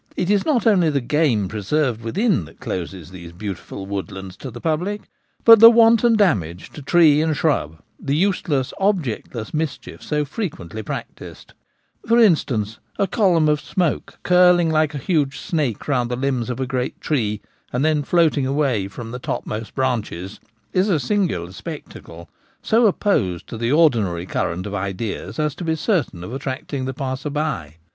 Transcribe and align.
It 0.17 0.31
is 0.31 0.47
not 0.47 0.65
only 0.65 0.89
the 0.89 0.99
game 0.99 1.47
preserved 1.47 2.01
within 2.01 2.45
that 2.45 2.59
closes 2.59 3.11
these 3.11 3.31
beautiful 3.31 3.85
woodlands 3.85 4.35
to 4.37 4.49
the 4.49 4.59
public, 4.59 5.01
but 5.45 5.59
the 5.59 5.69
wanton 5.69 6.15
damage 6.15 6.71
to 6.71 6.81
tree 6.81 7.21
and 7.21 7.37
shrub, 7.37 7.77
the 7.99 8.15
use 8.15 8.47
less, 8.49 8.73
objectless 8.79 9.53
mischief 9.53 10.01
so 10.01 10.25
frequently 10.25 10.81
practised. 10.81 11.53
For 12.07 12.15
138 12.15 12.47
The 12.47 12.51
Gamekeeper 12.51 12.51
at 12.51 12.57
Home. 12.57 12.63
instance, 12.63 12.85
a 12.97 13.07
column 13.15 13.47
of 13.47 13.61
smoke, 13.61 14.19
curling 14.23 14.71
like 14.71 14.95
a 14.95 14.97
huge 14.97 15.37
snake 15.37 15.87
round 15.87 16.09
the 16.09 16.15
limbs 16.15 16.49
of 16.49 16.59
a 16.59 16.65
great 16.65 16.99
tree 16.99 17.39
and 17.71 17.85
then 17.85 18.01
floating 18.01 18.47
away 18.47 18.87
from 18.87 19.11
the 19.11 19.19
topmost 19.19 19.75
branches, 19.75 20.39
is 20.73 20.89
a 20.89 20.99
singular 20.99 21.51
spectacle, 21.51 22.27
so 22.63 22.87
opposed 22.87 23.45
to 23.45 23.55
the 23.55 23.71
ordinary 23.71 24.25
current 24.25 24.65
of 24.65 24.73
ideas 24.73 25.37
as 25.37 25.53
to 25.53 25.63
be 25.63 25.75
certain 25.75 26.23
of 26.23 26.33
attracting 26.33 26.85
the 26.85 26.93
passer 26.95 27.29
by. 27.29 27.75